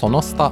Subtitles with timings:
[0.00, 0.50] そのスタ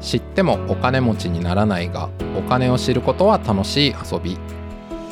[0.00, 4.38] 知ってもお金持ちにならないがお金を知ることは楽しい遊び。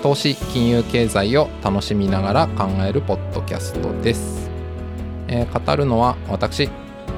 [0.03, 4.49] 投資金融経済を楽しみながら考えるポッドキャストです、
[5.27, 6.69] えー語るのは私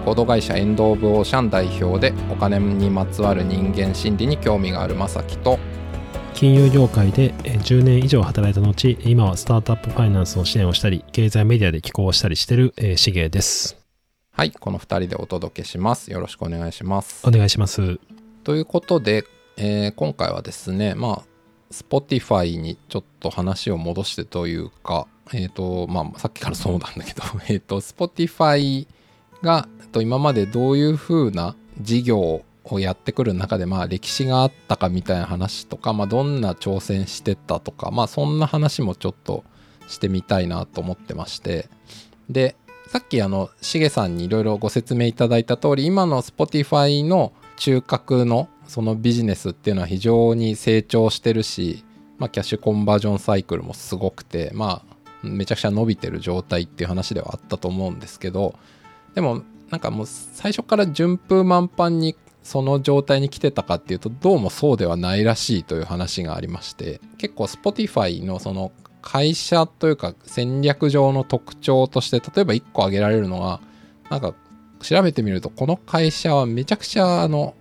[0.04, 5.58] コード会社エンド・オブ・オーシャン代表でお金にまつわる人間心理に興味があるまさきと
[6.34, 13.79] 金融業界で10年以上働いた後、今はスタートアップファイナンスの支援をしたり、経済メディアで寄稿をしたりしてる、えー、しげです。
[14.40, 16.10] はいこの2人でお届けします。
[16.10, 17.28] よろしくお願いします。
[17.28, 18.00] お願いします。
[18.42, 19.26] ということで、
[19.58, 21.22] えー今回はですねまあ
[21.70, 28.86] Spotify にちょっと話を戻してというかえっ、とまあさっきからそうなんだけど えっと Spotify
[29.42, 39.44] がえっと今までどういう風な事業をやってくる中でまあ歴史があったかみたいな話とかまあどんな挑戦してたとかまあそんな話もちょっと
[39.86, 41.68] してみたいなと思ってまして。
[42.30, 42.54] で
[42.90, 51.84] さっきあのしげさんにいろいろご説明いただいた通り今の Spotify の中核のそのビジネスっていうのは非常に成長してるし、
[52.18, 58.56] まあ、キャッシュコンバージョンサイクルもすごくてまあめちゃくちゃ伸びてる状態っていう話ではあったと思うんですけど
[59.14, 73.60] でもなんかもう最初から順風満帆にその状態に来てたかっていうとどうもそうではないらしいという話がありまして結構 Spotify のその会社というか戦略上の特徴として例えば1個挙げられるのが
[74.10, 74.34] なんか
[74.80, 77.54] 調べてみるとこの会社はめちゃくちゃあの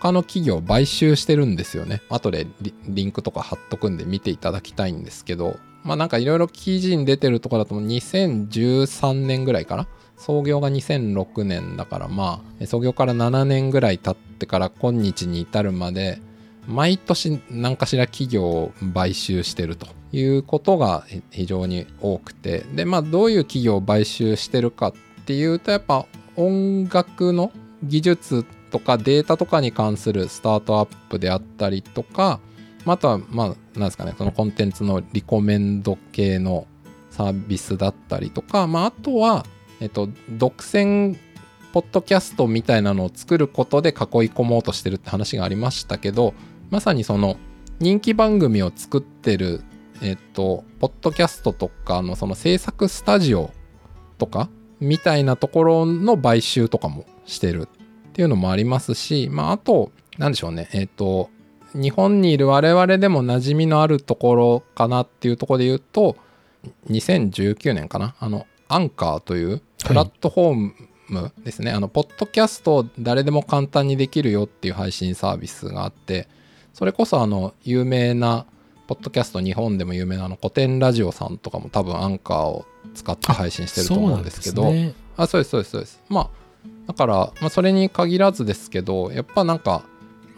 [0.00, 2.00] 他の企業を買収してるんですよね。
[2.08, 2.46] 後で
[2.86, 9.86] リンクとか貼っとくんで見ていただきたいんですけどまあなんかいろいろ記事に出てるとこだと2013年ぐらいかな？
[10.16, 16.20] 創業が2006年だからまあ創業から7年ぐらい経ってから今日に至るまで
[16.66, 24.92] 毎年何かしら企業を買収してるということが非常に多くてでまあどういう企業を買収してるかっ
[25.24, 32.40] ていうとやっぱ音楽の技術とかデータとかに関するスタートアップであったりとか
[32.86, 33.56] あとはまあなん
[33.86, 36.66] ですかねそのコンテンツのリコメンド系の
[37.10, 39.44] サービスだったりとかまああとは
[39.80, 41.16] えっと独占
[41.72, 43.94] ポッドキャストみたいなのを作ることで囲い
[44.30, 46.34] 込もうとしてるって話がありましたけど
[46.70, 47.36] まさにその
[47.78, 49.62] 人気番組を作ってる
[50.02, 53.52] えっとポッドキャストとかのその制作スタジオ
[54.18, 54.48] とか
[54.78, 60.68] みたいなところの買収とかもしてるっていうのもありますしまああとなんでしょうね。
[60.72, 61.30] えっと
[61.72, 66.16] 日本にいる我々でも馴染みのあるところかなっていうところで言うと
[66.88, 68.14] 2019年かな。
[68.18, 76.28] あのアンカーというプラットフォームですね、あのポッドキャストを誰でも簡単にできるよっていう配信サービスがあって
[76.72, 78.46] それこそあの有名な
[78.86, 84.62] ポッドキャスト日本でも有名なあの古典ラジオさんとかも多分アンカーを使って配信してると思うんですけど。
[84.64, 84.94] そうなんですね。
[85.16, 86.02] あそうですそうですそうです。
[86.08, 86.30] まあ
[86.86, 89.84] だから、まあ、それに限らずですけどやっぱなんか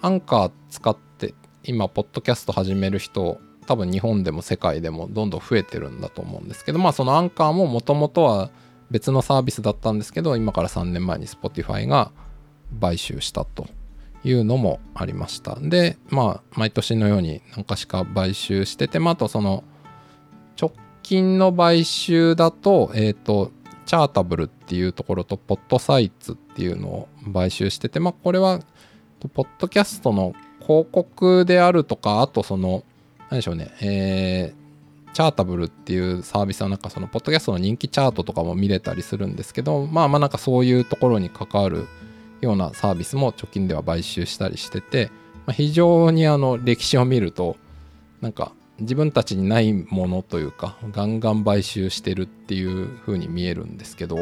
[0.03, 1.35] アンカー使って
[1.65, 8.51] 今ポッドキャスト始める人多分日本でも世界でもどんどん増えてるんだと思うんですけどまあそのアンカーももともとは
[8.91, 12.11] 別のサービスだったんですけど今から3年前に Spotify が
[12.81, 13.67] 買収したと
[14.25, 15.59] いうのもありました。
[15.61, 19.65] でまあ毎年のように何かしか買収しててまああとその
[20.61, 20.73] 直
[21.03, 23.51] 近の買収だとえっ、と
[23.87, 28.61] チャータブルっていうところとポッドサイツっていうのを買収しててまあこれは
[29.35, 32.85] ポッドキャストの広告であるとかあとその
[33.31, 34.63] 何でしょうねえー
[35.13, 41.87] チャータブルっていうサービスはなんかそのポッドキャストの人気チャートとかも見れたりするんですけどまあまあなんかそういうところに関わる
[42.43, 45.11] ようなサービスも直近では買収したりしてて、
[45.47, 47.57] まあ、非常にあの歴史を見ると
[48.21, 54.19] なんか自分たちにないものというかガンガン買収してるっていう風に見えるんですけど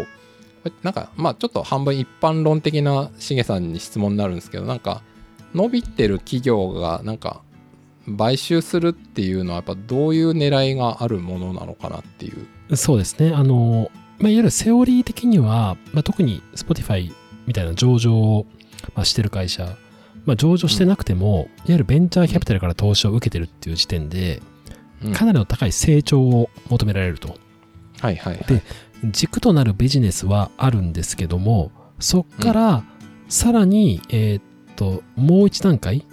[0.83, 5.03] なんかまあちょっと半分一般論的なしげさんに質問になるんですけどなんか
[5.55, 7.43] 伸びてる企業がなんか
[8.19, 13.33] 買収するっていうのはやっぱどういう狙いがあるものなのかなっていうそうですね。
[13.34, 17.13] あの、まあ、いわゆるセオリー的には、まあ、特に Spotify
[17.51, 18.47] みたいな上場を、
[18.95, 19.77] まあ、してる会社、
[20.25, 24.41] まあ、上場してなくても、いわゆるベンチャーキャピタルから投資を受けてるっていう時点で、
[25.05, 25.13] うん。
[25.13, 27.37] かなりの高い成長を求められると。
[28.01, 28.45] はいはいはい。
[28.47, 28.63] で
[29.03, 32.85] 軸となるビジネスはあるんですけども、そっから
[33.29, 34.43] さらに、えーっ
[34.77, 36.07] と、もう一段階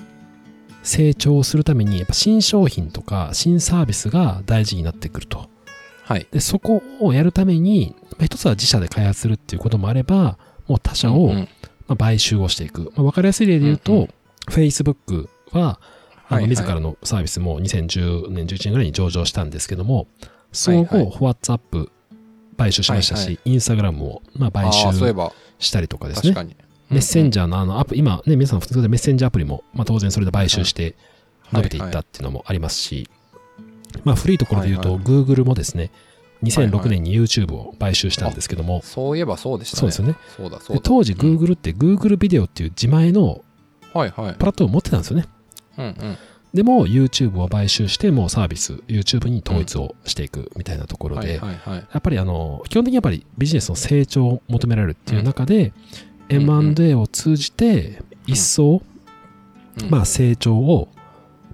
[0.82, 5.50] 成長するために、やっぱ新商品とか新サービスが大事になってくると。
[6.04, 6.26] はい。
[6.32, 11.34] で、そこをやるために、まあ一つは自社で開発するっていうこともあれば、もう他社を、
[11.98, 12.92] 買収をしていく。
[12.96, 14.10] まあ、わかりやすい例で言うと、うんうん。
[14.50, 15.80] Facebook は、
[16.30, 20.08] あの自らのサービスも2010年、11年ぐらいに上場したんですけども、
[20.52, 21.90] その後、はい WhatsApp
[22.58, 25.32] 買収しましたし、はいは Instagram を、まあ、買あーそういえ収ば。
[25.60, 26.34] したりとかですね。
[26.90, 30.96] メッセンジャーのあのアプリ、今ね、皆さん普通でメッセンジャーアプリも、まあ当然それで買収して
[31.52, 33.10] 伸びていったっていうのもありますし、
[34.04, 35.92] まあ古いところで言うと、はい Google もですね、はい
[36.44, 39.80] 2006年に YouTube を買収したんですけども、そういえばそうでしたね。
[39.80, 40.16] そうですよね。
[40.36, 40.76] そうだ、そうだ。
[40.76, 43.44] で当時うん Google って Google ビデオっていう自前の
[43.94, 44.36] はいはい。
[44.36, 45.26] プラットフォームを持ってたんですよね。
[45.78, 46.18] うんうん。
[46.54, 51.80] でも YouTube を買収して、もうサービス、YouTube に統一をしていくみたいなところで、はいはいはい。
[51.80, 55.74] やっぱりあの、基本的にやっぱりビジネスの成長を求められるっていう中で、うんうん
[56.30, 58.82] M&A を通じて、一層、
[59.82, 60.90] うんまあ成長を、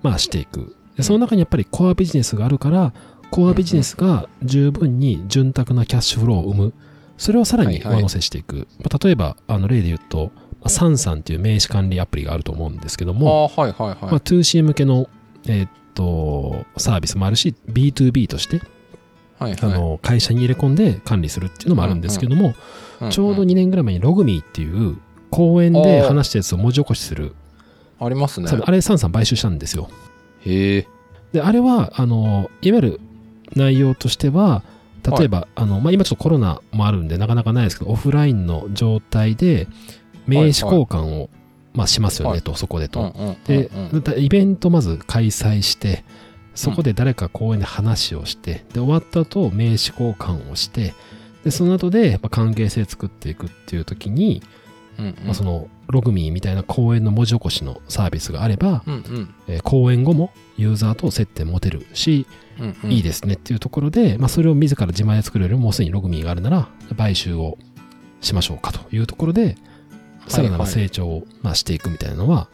[0.02, 0.76] まあしていく。
[0.98, 2.94] でその中にやっぱりコアビジネスがあるから、
[3.34, 6.74] コアビジネスが十分に潤沢なキャッシュフローを生む。
[7.18, 8.68] それをさらにはいはい上乗せしていく。
[8.78, 13.98] まあ例えば、あの例で言うと、まあサンサンっていう名刺管理アプリがあると思うんですけどあも、あ、はいはいはい。
[14.02, 15.10] まあ 2C 向けの、
[15.48, 18.62] えーっと、サービスもあるし、B2B として、
[19.40, 19.60] はいはい。
[19.64, 22.54] あの会社に入れ込んで管理するっていうのもあるんですけども、
[23.02, 25.00] んんちょうど2年ぐらい前にログミーっていう
[25.32, 27.34] 公園で話したやつを文字起こしする、
[28.00, 29.90] ありますねあれサンさん買収したんですよ。
[30.46, 30.88] へえ。
[31.32, 33.00] で、あれは、あの、いわゆる
[33.56, 34.64] 内容としては、
[35.18, 39.68] 例えば、あの、まあ、今ちょっとコロナもあるんで、なかなかないですけど、オフラインの状態で、
[40.28, 41.30] 名刺交換を、
[41.74, 42.38] まあ、しますよはい。
[42.38, 43.36] ねと、そこでと。
[43.46, 46.06] でうん、イベントまず開催して、
[46.56, 50.94] そこで誰か公園で話をして、で、終わった後、名刺交換をして、
[51.44, 54.42] で、その後で、まあ、関係性作っていくっていう時に、
[54.98, 55.16] うんうん。
[55.26, 59.36] まあ、その、ログミーみたいな公演の文字起こしのサービスがあれば、うんうん。
[59.48, 62.26] えー公演後もユーザーと接点持てるし、
[62.60, 62.92] うんうん。
[62.92, 67.58] いいですねっていうところで、まあ、それを自ら自前で作れるもうすでにログミーがあるなら、買収を
[68.22, 69.56] しましょうかというところで、
[70.28, 72.50] さらなる成長を、まあ、していくみたいなのは、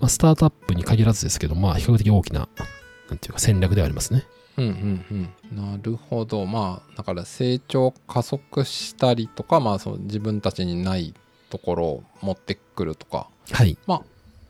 [0.00, 2.48] まあ、スタートアップに限らずですけど、まあ、比較的大きな、
[3.08, 4.24] なんていうか戦略ではありますね。
[4.56, 6.44] うんうんうん、なるほど。
[6.44, 11.14] まあだから成長加速したりとかまあその自分たちにない
[11.50, 13.28] ところを持ってくるとか。
[13.50, 13.76] はい。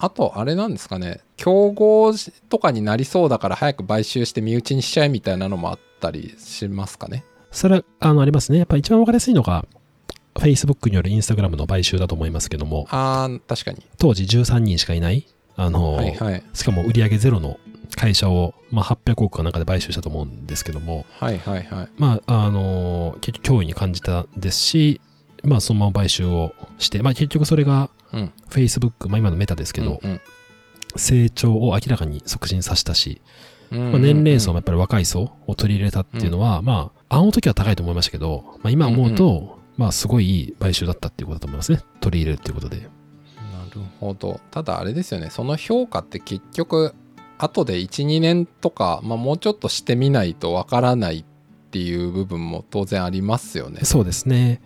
[0.03, 1.21] あとあれなんですかね。
[1.37, 2.13] 競合
[2.49, 7.25] とかになりそうだから早く買収して身内にしちゃえみたいなのもあったりしますかね。
[7.51, 8.59] それは、あの、ありますね。
[8.59, 9.67] やっぱ一番わかりやすいのが、
[10.35, 13.85] Facebook による Instagram の買収だと思いますけども、あー確かに。
[13.99, 15.27] 当時13人しかいない、
[15.57, 16.43] あの、はいはい。
[16.55, 17.59] しかも売上ゼロの
[17.97, 21.89] 会社を、まあ、800億かなんかで買収したと思うんですけども、はいはいはい。
[21.99, 25.01] まあ、あの、結局脅威に感じたですし、
[25.45, 28.33] まあ、そのまま買収をして、まあ、結局それがうん。
[28.49, 30.21] Facebook、まあ、今のメタですけど、うん
[30.97, 33.23] 成長を明らかに促進させたし、
[33.71, 41.81] うんまあ、年齢層もやっぱり若い層を取り入れたっていうのは、まあ、あの時は高いと思いましたけど、まあ、今思うと、まあ、すごいいい買収だったっていうことだと思いますね。
[42.01, 42.79] 取り入れるっていうことで。
[42.79, 42.83] な
[43.73, 44.41] るほど。
[44.51, 45.31] ただあれですよね。
[45.31, 46.93] その評価って結局
[47.39, 51.25] 後で12年とか、まあ、もうちょっとしてみないとわからないっ
[51.71, 53.83] ていう部分も当然ありますよね。
[53.85, 54.61] そうですね。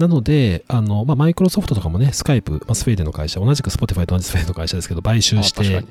[0.00, 5.84] なので、あの、まあ、マイクロソフトとかもね、スカイプ、まあ、スウェーデンの会社、同じく Spotify と同じスウェーデンの会社ですけど、買収して、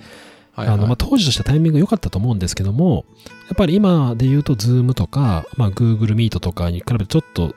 [0.56, 3.06] あの、まあ、当時としてはタイミング良かったと思うんですけども、
[3.48, 7.54] やっぱり今で言うと、Zoom とか、まあ、Google Meet とかに比べてちょっと、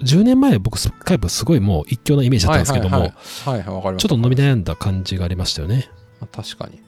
[0.00, 3.66] 10年前僕、スカイプすごいもう一強なイメージだったんですけども、はいはいはい、はい。
[3.66, 4.02] はいわかります。
[4.02, 5.88] ちょっと伸び悩んだ感じがありましたよね。
[6.20, 6.82] まあ確かに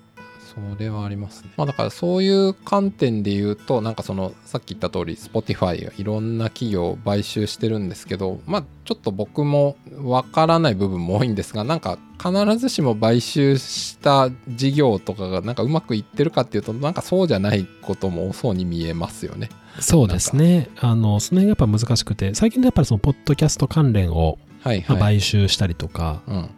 [0.76, 1.50] それはありますね。
[1.56, 19.48] まあだからそういう観点で言うとなんかそのさっき言った通り Spotify がいろんな企業を買収してるんですけどまあちょっと僕もわからない部分も多いんですがなんか必ずしも買収した事業とかがなんかうまくいってるかっていうとなんかそうじゃないことも多そうに見えますよね。
[19.80, 20.68] そうですね。
[20.80, 24.80] あの、その辺がやっぱ難しくて、最近でやっぱりその、ポッドキャスト関連をまあはい。
[24.82, 26.50] はい、買収したりとか、うん。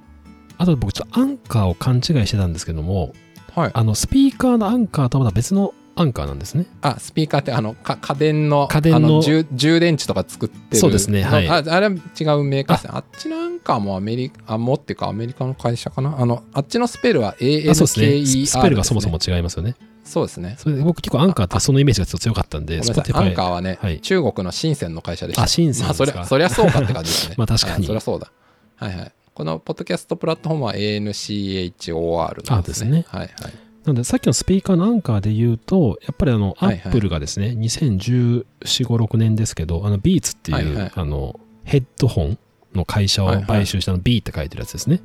[0.58, 3.12] あと僕ちょっとアンカーを勘違いしてたんですけども、
[3.54, 6.66] はい、あの、スピーカーのアンカーとはまた別のアンカーなんですね。
[6.80, 10.76] あスピーカーってあのか家電の家電の充充電池とか作ってる。
[10.78, 11.48] そうですねはい。
[11.48, 12.92] ああれは違うメーカーですね。
[12.94, 16.16] あっちのアンカーもアメリカあもっていうかアメリカの会社かな。
[16.18, 18.26] あのあっちのスペルは ANKER あそうですね。
[18.26, 19.76] ススペルがそもそもも違いますよね。
[20.04, 20.56] そうですね。
[20.58, 24.00] それで僕結構アンカーってそのイメージがちょっと強かったんで、んアンカーはね、はい。
[24.00, 25.42] 中国の深センの会社でした。
[25.42, 26.22] あ深センまあそりですか。
[26.22, 27.34] ゃそりゃそうかって感じですね。
[27.38, 27.72] まあ確かに。
[27.74, 28.32] はいそりゃそうだ。
[28.76, 32.88] はいはいこのポッドキャストプラットフォームは ANCHOR なんですね。
[32.90, 33.06] あですね。
[33.08, 33.52] はいはい。
[33.84, 36.92] なのでさっきのスピーカーのアンカーで言うと、やっぱりあの、アはいはい。
[36.92, 40.92] ップルがですね、2014、5、6年ですけど、あの、ビーツっていう、はいはい。
[40.94, 42.38] あの、ヘッドホン
[42.74, 45.00] の会社を買収したの、B って書いてるやつですね。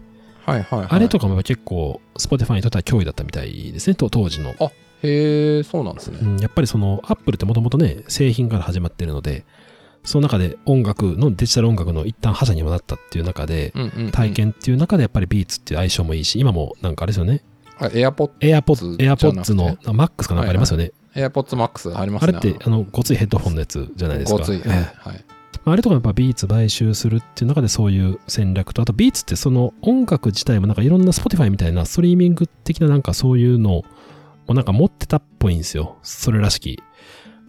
[0.46, 0.88] はいはいはい。
[0.90, 4.54] あれとかも結構、Spotify にとっては脅威だったみたいですね、と当時の。
[5.02, 6.20] へえそうなんですね。
[6.22, 9.46] うん、やっぱりその、アップルってもともとね、製品から始まってるので、
[10.06, 13.74] その中で音楽のデジタル音楽の一旦覇者にもなったっていう中で、
[14.12, 17.44] 体験っていう中でやっぱりビーツっていう相性もいいし、今もなんかあれですよね、
[17.78, 20.92] あ AirPods AirPods、じゃなくて AirPods の Max かなんかありますよね。
[21.16, 24.40] AirPods Max ありますねあれって、あの、ごついヘッドホンのやつじゃないですか。
[24.40, 25.26] ごつい、ええはい
[25.68, 33.84] あれとかやっぱビーツ買収するっていう中でそういう戦略と、あとビーツってその音楽自体もなんかいろんな Spotify みたいなストリーミング的ななんかそういうの
[34.48, 35.98] をなんか持ってたっぽいんですよ。
[36.04, 36.84] それらしき。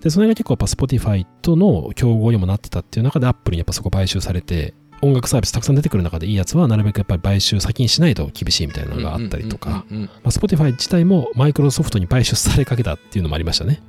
[0.00, 13.82] で、それが結構やっぱ Spotify との競合にもなってたっていう中で Apple にやっぱそこ買収されて、音楽サービスたくさん出てくる中でいいやつはなるべくやっぱり買収先にしないと厳しいみたいなのがあったりとか、うんうんうんうんまあ、Spotify 自体もマイクロソフトに買収されかけたっていうのもありましたね。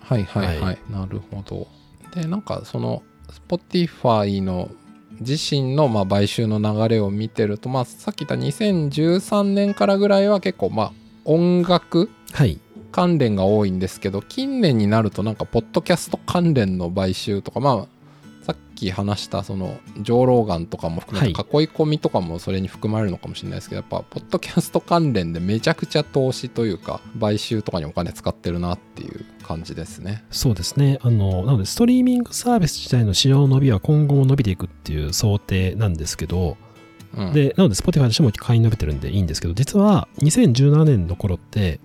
[0.00, 0.78] はいはいはい、はい。
[0.90, 1.66] なるほど。
[2.14, 3.02] でなんかその
[3.48, 4.70] Spotify の
[5.20, 10.92] 自身のまあ買収の流れを見てると、まあ、さっき言った2013年からぐらいは結構まあ
[11.24, 12.58] 音楽はい。
[12.92, 18.02] 関連が多いんですけど近年になるとなんかポッドキャスト関連の買収とかまあ
[18.42, 21.36] さっき話したそのジョー・ローガンとかも含めて囲い
[21.68, 30.24] 込みとかもそれに含まれるのかもしれないですけど、やっぱポッドキャスト関連でめちゃくちゃ投資というか買収とかにお金使ってるなっていう感じですね。
[30.30, 30.98] そうですね。
[31.02, 36.56] あの、なので、ストリーミングサービス自体の市場伸びは今後も伸びていくっていう想定なんですけど、
[37.14, 41.78] うん、で、なので、Spotify としても買い伸びてるんでいいんですけど、実は2017年の頃って、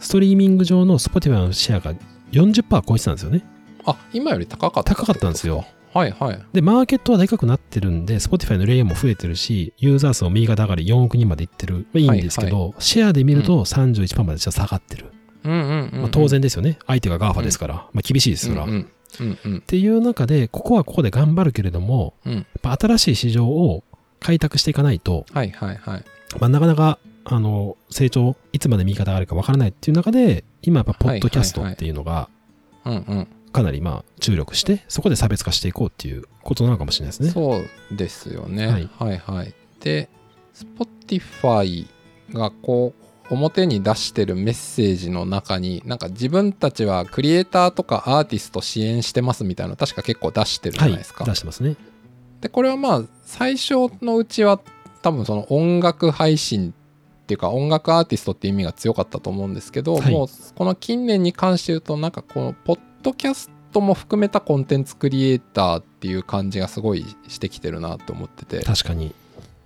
[0.00, 1.94] ストリーミング上の Spotify のシェアが
[2.32, 3.44] 40%超えてたんですよね。
[3.84, 5.64] あ今より高かった高かったんですよ。
[5.94, 6.40] はいはい。
[6.52, 11.78] で、マーケットはでかくなってるんで、Spotify のレイヤーも増えてるし、ユーザー数も右肩上がり4億人までいってる。
[11.78, 15.06] まあいいんですけど、シェアで見ると31%まで下がってる。
[15.44, 16.78] うんうんうん当然ですよね。
[16.86, 18.64] 相手が GAFA ですから、まあ厳しいですから。
[18.64, 18.88] うんうん
[19.20, 23.82] うんうんっていう中で、ここはここで頑張るけれども、うんやっぱ新しい市場を
[24.20, 26.04] 開拓していかないと、はいはいはい。
[26.38, 26.98] まあ、なかなか
[27.30, 32.28] あの成長、いつまで右肩上がるかわからないっていう中で、今やっぱポッドキャストっていうのが。
[33.50, 37.30] かなりまあ注力して、そこで差別化していこうっていうことなのかもしれないですね。
[37.30, 38.66] そうですよね。
[38.66, 39.54] ははいい、はい、はい。
[39.80, 40.08] で、
[40.54, 41.86] Spotify
[42.32, 42.94] がこ
[43.30, 51.24] う、表に出してるメッセージの中に、なんか自分たちはクリエイターとかアーティスト支援してますみたいなの確か結構出してるじゃはい、ないですか。
[51.24, 51.76] 出してますね。
[52.40, 54.60] で、これはまあ、最初のうちは
[55.02, 56.74] 多分その音楽配信
[57.28, 69.14] っていうか音楽アーティストっていう意味が強かったと思うんですけど、はいもうこの近年に関して言うとなんかこのポッドキャストも含めたコンテンツクリエイターっていう感じがすごいしてきてるなと思ってて確かに。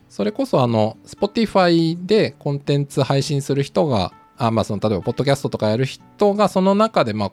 [0.08, 7.32] それこそあの Spotify でコンテンツ配信する人があまあその例えばポッドキャストとかやる人がその中でまあ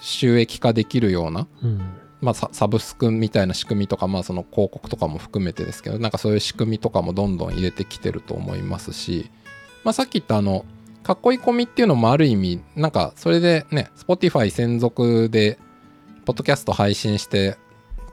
[0.00, 1.80] 収益化できるようなうん。
[2.20, 9.30] まあ、ササブスクみたいな仕組みとか、まあ、その広告とかも含めてですけどなんかそういう仕組みとかもどんどん入れてきてると思いますし、
[9.86, 10.64] まあ、さっき言ったあの
[11.08, 15.60] 囲い込みっていうのもある意味なんかそれでね Spotify 専属で
[16.24, 17.56] ポッドキャスト配信して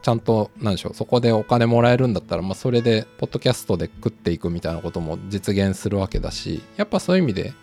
[0.04, 7.54] ちゃんとなんでしょうそこでお金もらえるんだったら、まあ、それでポッドキャストで食っていくみたいなことも実現するわけだしやっぱそういう意味で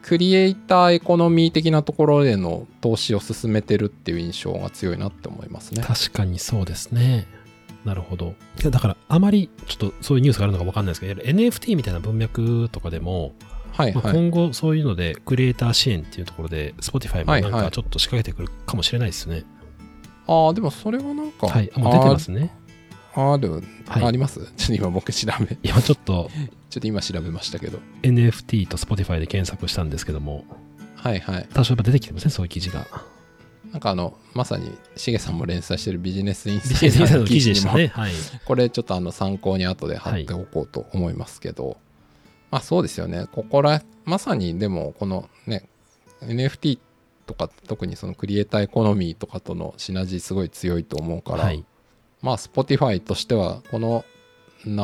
[0.00, 5.82] クリエイターエコノミー的なところへの投資を進めてるっていう印象が強いなって思いますね。
[5.82, 7.28] 確かにそうですね。
[7.84, 8.34] なるほど。
[8.70, 14.12] だから、あまりちょっとそういうニュースがあるのかわかんないですけど、NFT みたいな文脈とかでも、まあはいはい。
[14.14, 19.44] 今後そういうので、クリエイター支援っていうところで、Spotify もなんはいはいかちょっと仕掛けてくるかもしれないですね。
[20.26, 21.70] ああ、でもそれはなんか、はい。
[21.74, 22.52] あもう出てますね。
[23.14, 24.40] あある、はいあります？
[24.40, 26.30] ちょっと今僕調べ、ちょ今ちょっと
[26.76, 27.78] っと今調べましたけど。
[28.02, 30.44] NFT と Spotify で検索したんですけども、
[30.94, 31.48] はいはい。
[31.52, 32.86] 多少やっぱ出てきてますね、そういう記事が。
[33.72, 37.88] なんかあの、まさに、しげさんも連載してるビジネスインスインサイダーの記事でしね。
[37.88, 38.12] はい。
[38.44, 41.76] これちょっとあの参考に後で貼っておこうと思いますけど、
[42.50, 43.26] まあそうですよね。
[43.30, 45.68] ここら、まさにでもこのね、
[46.22, 46.78] NFT
[47.26, 51.64] とか特にそのクリエイターエコノミーとかとのシナジーすごい強いと思うから、はい。
[52.22, 54.04] まあ Spotify としてはこの
[54.66, 54.74] 流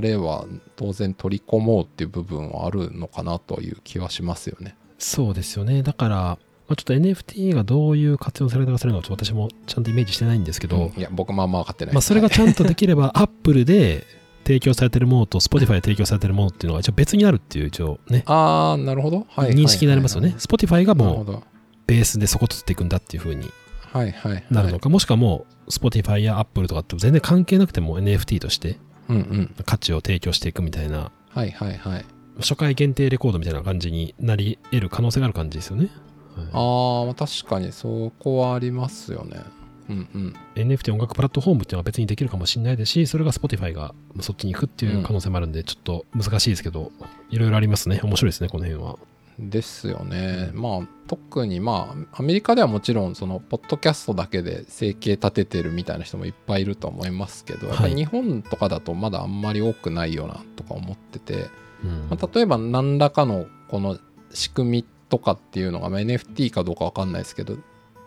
[0.00, 4.76] れは当然取り込もうっていう部分はあるのかなという気はしますよね。
[4.98, 5.82] そうですよね。
[5.82, 6.38] だから、
[6.68, 14.04] まあ、ちょっと NFT がどういう活用され方するのかちょっと私もちゃんとイメージしてないんですけど、いや僕もあんま分かってないまあ、それがちゃんとできれば、Apple で
[14.44, 20.34] 提供されてるものと Spotify で提供されてるものっていうのが一応別になるっていう一応ね、ああなるほど、はい認識になりますよね。
[20.38, 21.42] Spotify がもうなるほど。
[21.86, 23.50] ベースでそこ取っていくんだっていう風に
[23.92, 24.44] はいはいはい。
[24.50, 29.54] なるのか、もしくはもう Spotify や Apple とかって全然関係なくても NFT としてうんうん。
[29.64, 32.04] 価値を提供していくみたいな、はいはいはい。
[32.38, 35.88] 初回限定レコードみたいな感じになり得る可能性がある感じですよね。
[36.36, 36.46] はい。
[36.52, 39.40] ああ確かにそこはありますよね。
[39.88, 40.34] うんうん。
[40.56, 46.90] NFT 音楽プラットフォームっていうのは別にできるかもしれないですし、それが Spotify がそっちに行くっていう可能性もあるんで、ちょっと難しいですけど、
[47.30, 48.00] いろいろありますね。
[48.02, 48.96] 面白いですね、この辺は。
[49.38, 50.50] ですよね。
[50.54, 57.94] まあ特にまあアメリカではもちろんそのポッドキャストだけで生計立ててるみたいな人もいっぱいいると思いますけど、やっぱはい。
[57.94, 61.48] り日本とかだとまだあんまり多くないよなとか思ってて、
[61.84, 63.98] うんまあ、例えば何らかのこの
[64.32, 67.56] 仕組みとかっていうのが、まあ、NFT かどうかわかんないですけど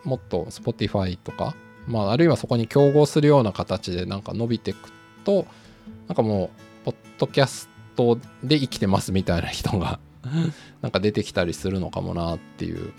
[0.04, 1.56] もっと Spotify とか、
[1.88, 4.92] まあ、あるいはそこに競合するような形でなんか伸びていく
[5.24, 5.46] と
[6.08, 6.52] なんかも
[6.84, 10.00] うポッドキャストで生きてますみたいな人が
[10.82, 12.94] なんか出てきたりするのかもなっていう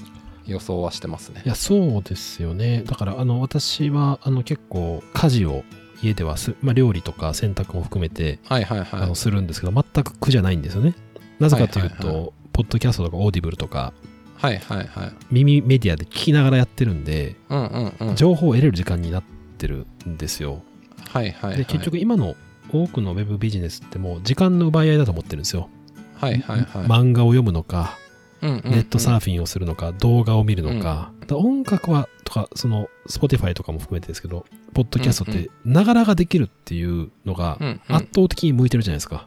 [0.47, 1.49] 予想はしてますねい。
[1.49, 2.83] や、そうですよね。
[2.87, 5.65] だから、あの、私は、あの、結構、家事を
[6.03, 8.89] 家ではす、まあ、料理とか洗濯も含めて、はいはいはい。
[9.03, 10.95] あの、するんですけど、全く苦じゃないんですよね。
[11.39, 13.93] なぜかというと、はいはいはポッドキャストとかオーディブルとか、
[14.37, 15.13] はいはいはい。
[15.31, 18.17] 耳メディアで聞きながらやってるんで、うんうんうん。
[18.17, 19.23] 情報を得れる時間になっ
[19.59, 20.63] てるんですよ。
[21.09, 21.59] はいはいはい。
[21.59, 22.35] で、結局今の
[22.73, 25.69] 多くのウェブビジネスってもう時間の奪い合いだと思ってるんですよ。
[26.15, 26.67] はいはいはい。
[26.87, 27.99] 漫画を読むのか、
[28.43, 39.27] うんうんうんネットサーフィンをするのか、動画を見るのか、だから音楽はとか、その、Spotify とかも含めてですけど、ポッドキャストって、ながらができるっていうのがうんうん圧倒的に向いてるじゃないですか。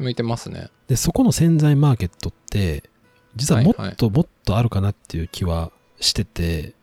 [0.00, 0.68] 向いてますね。
[0.88, 2.84] で、そこの潜在マーケットって、
[3.36, 6.74] 実はもはいはいっともっとあるかなっていう気はしてて、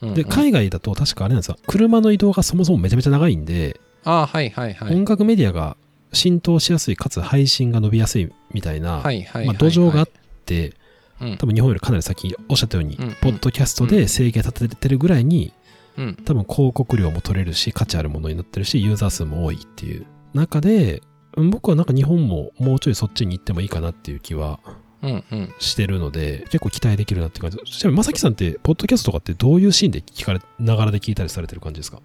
[0.00, 1.56] うんうんで、海外だと確かあれなんですよ。
[1.66, 4.94] 車の移動がそもそもめちゃめちゃ長いんで、ああ、はいはいはい。
[4.94, 5.76] 音楽メディアが
[6.12, 9.46] 浸透しやすい、かつ配信が伸びやすいみたいな、はいはいはいはい。
[9.46, 10.08] まあ、土壌があっ
[10.46, 10.74] て、
[11.20, 15.52] うん多分日本よりかなり先おっしゃったように、うんうんポッドキャストで制限立ててるぐらいに、
[15.96, 24.60] うん多分広告料も取れるし、価値あるものになってるし、ユーザー数も多いっていう中で、うん僕はなんか日本ももうちょいそっちに行ってもいいかなっていう気は
[25.02, 25.54] うんうん。
[25.58, 27.58] してるので、結構期待できるなって感じ。
[27.58, 32.00] ちなみに、まさきさんって、ポッドキャストとかってどういうシーンで聞かれながらで聞いたりされてる感じですか？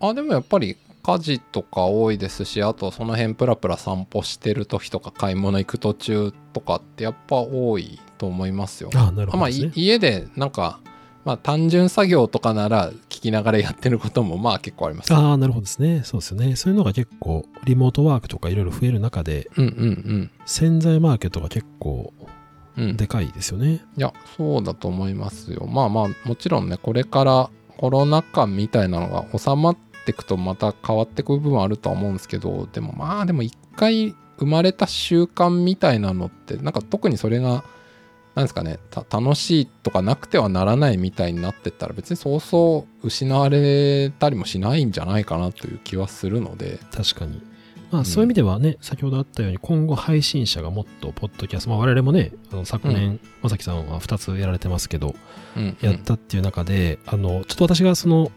[0.00, 8.90] あ、でもやっぱり家事とか多いですし、あとその辺プラプラ散歩してる時とか買い物行く途中とかってやっぱ多いと思いますよ。
[8.94, 9.72] ああ、なるあまあ、ほどね。
[9.74, 10.78] い家でなんか、
[11.24, 15.12] まあ単純作業とかなら聞きながらやってることもまあ結構あります。
[15.12, 16.02] ああ、なるほどですね。
[16.04, 16.56] そうですよね。
[16.56, 22.12] そういうのが結構、リモートワークとかいろいろ増える中で、うんうん潜在マーケットが結構
[22.76, 22.84] うん。
[22.90, 22.96] うん。
[22.96, 23.84] でかいですよね。
[23.96, 25.66] いや、そうだと思いますよ。
[25.66, 37.64] まあまあ、もちろんね、これからコロナ禍みたいなのが収まっていくとまた変わってく部分はあるとは思うんですけど、でもまあ、でも一回生まれた習慣みたいなのって、なんか特にそれが、
[38.34, 47.42] なんですかね、た楽しいとかなくてはならないみたいになってったら別にそうそう失われたりもしないんじゃないかなという気はするので、確かに。
[47.90, 48.04] まあ、うん。
[48.04, 55.16] そういう意味ではね、先ほどあったように、今後配信者がもっと、ポッドキャスト、まあ、我々もね、あの昨年、まさきさんは2つやられてますけど、
[55.56, 55.76] うんうん。
[55.80, 58.30] やったっていう中で、あの、ちょっと私がその、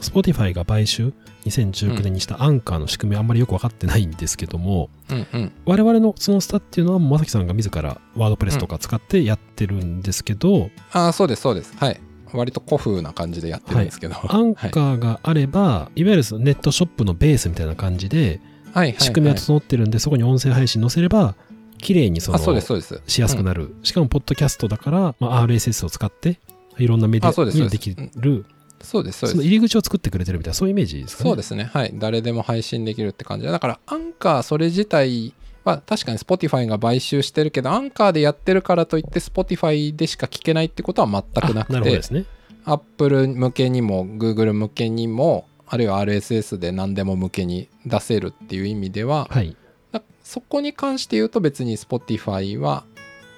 [0.00, 1.12] Spotify が買収、
[1.44, 11.74] 2019年にしたアンカーの仕組みあんまりよく分かってないんですけども、うんうん我々のそのスタっていうのは、まさきさんが自らワードプレスとか使ってやってるんですけど、ああ、そうです、そうです。
[11.76, 12.00] はい。
[12.32, 14.14] 割と古風な感じでやってるんですけど。
[14.32, 18.28] アンカーがあれば、い、わゆるネットショップのベースみたいな感じで、はい
[18.74, 21.34] はいはい仕組みは整ってるんで、そこに音声配信載せれば、
[21.78, 23.02] 綺麗にそのあ、そうです、そうです。
[23.06, 23.74] しやすくなる。
[23.82, 26.38] しかも、ポッドキャストだから、まあ、RSS を使って、
[26.78, 28.46] いろんなメディアにできる、
[28.82, 29.52] そうです、そうそのです。
[29.54, 31.30] 入り口を作ってくれてるみたいな、そういうイメージですかね？
[31.30, 31.64] そうですね。
[31.64, 31.92] はい。
[31.94, 33.52] 誰でも配信できるって感じで。
[33.52, 42.24] だから、アンカーそれ自体は確かに Spotify が買収してるけど、アンカーでやってるからといって Spotify でしか聞けないってことは全くなあくてなるほどで、すね。
[42.64, 49.56] Apple 向けにも Google 向けにも、あるいは RSS で何でも向けに出せるっていう意味では、はい。
[49.90, 52.84] だそこに関して言うと別に Spotify は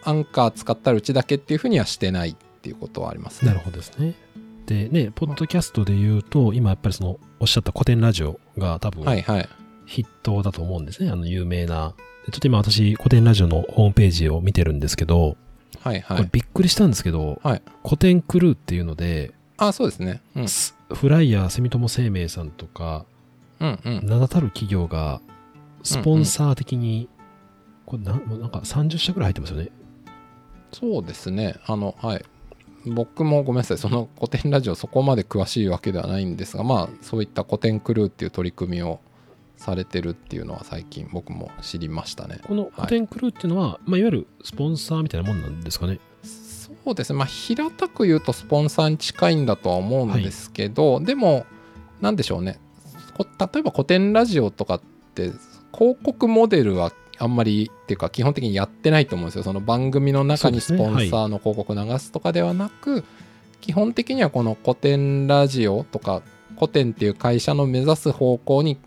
[0.03, 3.53] アンカー使ったらうちだけっていうふうにはしてないっていうことはありますね。
[3.53, 4.15] なるほどですね。
[4.67, 9.49] でね、ポッドキャストで言うと、今やっぱりその、おっしゃった古典ラジオが多分はいはい。
[9.87, 11.11] 筆頭だと思うんですね。
[11.11, 11.95] あの、有名な。
[12.27, 15.37] でちょっと今私、古典ラジオのホームページを見てるんですけど、
[15.81, 16.29] はいはい。
[16.33, 20.23] びっくりしたんですけど、はい古典クルーっていうので、あ、そうですね。
[20.35, 20.49] うん。
[20.49, 23.05] すフライヤー住友生命さんとか、
[23.61, 24.07] うんうん。
[24.07, 25.21] 名だたる企業が、
[25.83, 27.09] スポンサー的に、
[27.85, 29.71] これななんか30社ぐらい入ってますよね。
[30.73, 31.57] そうですね。
[31.67, 32.25] あの、はい。
[32.87, 33.79] 僕もごめんなさい。
[33.79, 39.01] その古典ラジオそこまで詳しいわけではないんですが、まあ、そういった古典クルーっていう取り組みを
[39.57, 42.41] されてるっていうのは最近僕も知りましたね。
[42.47, 46.01] この古典クルーっていうのは、いまあ、いわゆるスポンサーみたいなもんなんですかね。
[46.23, 47.19] そうですね。
[47.19, 51.47] まあ、平たく言うとスポンサーに近いんだとは思うんですけど、でも、
[52.01, 52.59] なんでしょうね。
[53.17, 54.81] こ例えば古典ラジオとかっ
[55.15, 55.31] て、
[55.77, 59.43] 広告モデルはあんまりっていうか基本的にやってないと思うんですよ。
[59.43, 63.05] その番組の中にスポンサーの広告流すとかではなく、
[63.61, 66.23] 基本的にはこの古典ラジオとか
[66.57, 68.79] 古典っていう会社の目指す方向に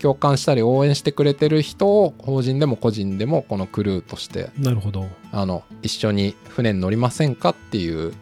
[0.00, 5.06] 共感したり応援してくれてる人を法人でも個人でもこのクルーとしてなるほど。
[5.32, 8.14] あの一緒に船に乗りませんかっていう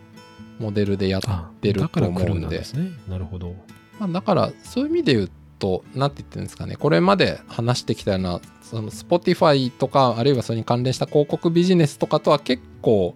[0.58, 2.90] モデルでやっあてると思うんでね。
[3.08, 3.54] なるほど。
[3.98, 13.14] まあ、だからそういう意味で言うと何て言ってるんですかねこれまで話してきたようなその Spotify とかあるいはそれに関連した広告ビジネスとかとは結構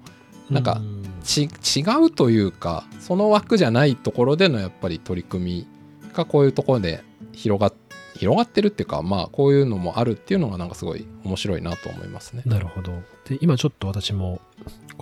[0.51, 1.49] なんかうち違
[2.05, 5.67] うというかその枠じゃないところでのやっぱり取り組み
[6.13, 7.75] がこういうところで広がっ
[8.15, 12.43] 広がってるっていうかまあこういうのもあるっていうのがなんかすごい面白いなと思いますね。
[12.47, 12.93] なるほど。
[13.29, 14.41] で、今ちょっと私も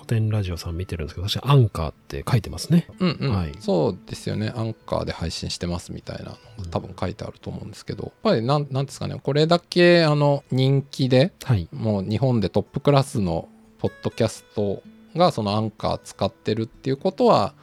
[0.00, 2.88] 古典ラジオさん見てるんですけど、私アンカーって書いてますね。
[3.00, 3.52] うんうん、はい。
[3.60, 4.50] そうですよね。
[4.56, 6.38] アンカーで配信してますみたいなのが
[6.70, 9.20] 多分書いてあると思うんですけどやっぱりなんなんですかね。
[9.22, 11.68] これだけあの人気ではい。
[11.72, 14.82] もう日本でトップクラスのポッドキャスト
[15.14, 17.54] がそのアンカー使ってるっていうことは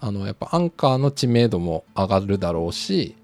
[0.00, 3.16] あのやっぱアンカーの知名度も上がるだろうし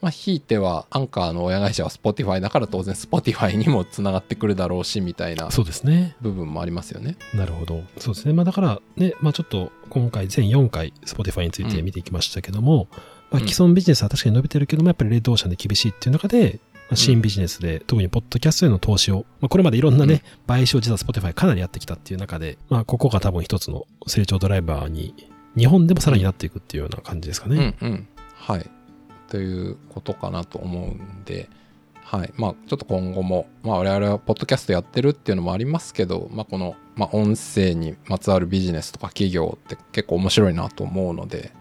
[0.00, 6.16] まあひいてはアンカーの親会社は Spotify だから当然 Spotify にもつながってくるだろうしみたいなそうですね。
[6.20, 7.16] 部分もありますよね。
[7.34, 7.82] なるほど。
[7.98, 8.32] そうですね。
[8.32, 12.86] まあだからね、まあちょっと今回全4回 Spotify について見ていきましたけども、
[13.30, 25.14] まあうん既存ビジネスは確かに伸びてるけども、やっぱりレッドオーシャンで厳しいっていう中で、まあ新ビジネスで、特にポッドキャストへの投資を、まあこれまでいろんなね、買収を実は Spotify かなりやってきたっていう中で、まあここが多分一つの成長ドライバーに、
[25.56, 27.76] 日本でもさらになっていくっていうような感じですかうんね。
[27.82, 28.70] うんはい
[29.28, 31.48] ということかなと思うんで
[32.02, 32.32] はい。
[32.36, 41.52] まあちょっと今後もまあ我々はポッドキャストやってるっていうのもありますけどまあこの、まあ、音声にまつわるビジネスとか企業って結構面白いなと思うので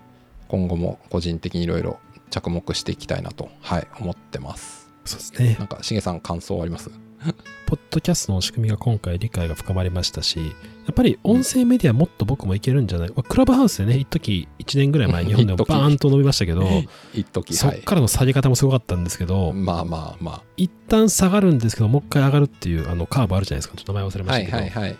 [0.48, 2.00] 今後も個人的にいろいろ
[2.30, 4.90] 着目していきたいなとはい思ってます。
[5.04, 5.56] そうですね。
[5.60, 5.66] な。
[5.66, 6.90] んかしげさん感想あります？
[7.68, 10.54] ポッドキャストの仕組みが今回理解が深まりましたし、
[10.88, 16.66] やっぱり音声メディアもっと僕もいけるんじゃない、まあクラブハウスでね、一時1年ぐらい前日本でもバーンと伸びましたけど、
[17.14, 23.76] 一時はいそっからの下げ方もすごかったんですけど、まあまあま一旦下がるんですけど、もう一回上がるっていうあのカーブあるじゃないですか。
[23.76, 24.98] ちょっと名前忘れあはいましたけど、はいはい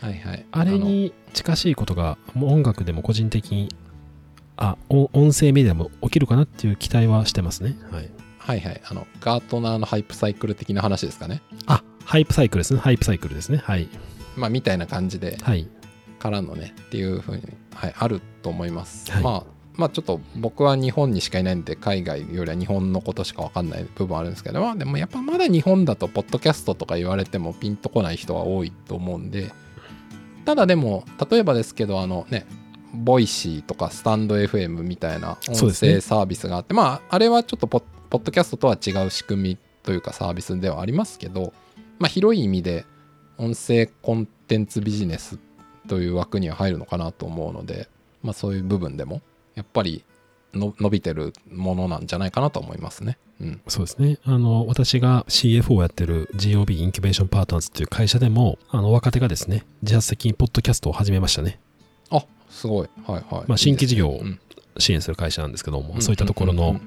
[0.00, 3.68] はいはいあれに近しいことが、もう音楽でも個人的に、
[4.56, 7.76] あ、お音声メディアも起きるかなっていう期待はしてますね。
[7.90, 8.10] はい。
[8.38, 12.80] はいはいあのガートナーのハイプサイクル的な話ですかねあ、ハイプサイクルですね。
[12.80, 13.58] ハイプサイクルですね。
[13.64, 13.88] はい。
[14.36, 15.68] まあみたいな感じではい。
[16.18, 17.42] からのねっていうふうに、
[17.74, 19.22] はい、あると思います、はい。
[19.22, 29.50] まあまあちょっと僕は日本にしかいないんで海外よりは日本のことしか分かんない部分あるんですけどまあでもやっぱまだ日本だとポッドキャストとか言われてもピンとこない人は多いと思うんで
[30.44, 32.46] ただでも例えばですけどあのね
[32.94, 41.52] ボイシーとかスタンド FM みたいな音声サービスがあって、まああれはちょっとポッポッドキャストとは違う仕組みというかサービスではありますけど
[41.98, 42.86] まあ広い意味で
[43.38, 45.38] 音声コンテンツビジネス
[45.88, 47.88] という枠には入るのかなと思うので、
[48.22, 49.20] まあ、そういう部分でも
[49.54, 50.04] やっぱり
[50.54, 53.18] の伸びてるものなんじゃないかなと思いますね。
[53.40, 54.18] うん、そうですね。
[54.24, 61.58] あの、私が CFO をやってる GOB インキュベーションパートナーズっていう会社でも、あの、若手がですね、自発的にポッドキャストを始めましたね。
[62.10, 62.88] あすごい。
[63.04, 63.44] はいはい。
[63.48, 64.22] まあ新規事業を
[64.78, 66.80] 支援する会社なんですけども、うんそういったところの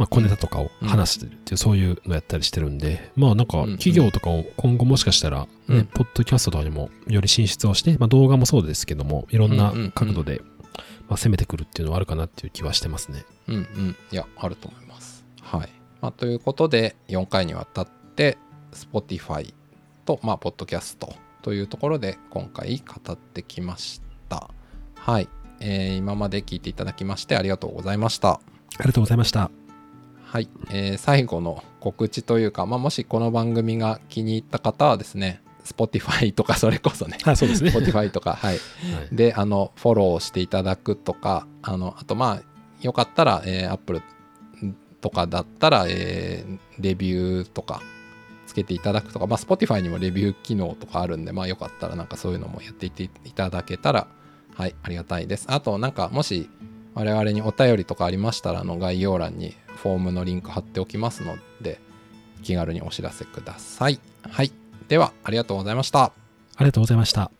[0.00, 10.40] まあ、小ネタとかを話してるっていう、そういうのやったりしてるんで、まあなんか企業とかを今後もしかしたら、ね、うんポッドキャストとかにもより進出をして、まあ動画もそうですけども、いろんな角度で、
[11.06, 13.26] まあ、攻めてくるっていうのはあるかなっていう気はしてますね。
[13.48, 13.96] うんうん。
[14.10, 15.26] いや、あると思います。
[15.42, 15.68] はい。
[16.00, 18.38] まあ、ということで、4回にわたって、
[18.72, 19.52] Spotify
[20.06, 24.50] と、まあ、ポッドキャストというところで、今回語ってきました。
[24.94, 25.28] はい。
[25.60, 28.30] えー今まで聞いていただきましてありがとうございました。
[28.30, 28.40] あ
[28.80, 29.50] りがとうございました。
[30.30, 37.70] はい、えー最後の告知というか、まあ、もしこの番組が気に入った方はですね Spotify とかそれこそねはい、そうですね。
[37.70, 38.54] Spotify とかはい。
[38.54, 38.58] は
[39.02, 39.08] い。
[39.10, 42.42] であのフォローしていただくとかあのあとまあ
[42.80, 44.02] よかったら、えー、Apple
[45.00, 47.82] とかだったら、えーレビューとか
[48.46, 54.06] つけていただくとか、まあ、Spotify にもレビュー機能とかあるんで、まあ、よかったらなんかそういうのもやっていっていただけたら
[54.54, 55.46] はいありがたいです。
[55.48, 56.48] あとなんかもし
[57.00, 61.80] 我々にお便りとかありましたらの概要欄にフォームのリンク貼っておきますので
[62.42, 63.98] 気軽にお知らせください。
[64.28, 64.52] はい。
[64.88, 66.04] ではありがとうございました。
[66.04, 66.12] あ
[66.60, 67.39] りがとうございました。